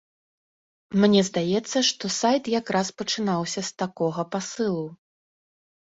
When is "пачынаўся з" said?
3.03-3.77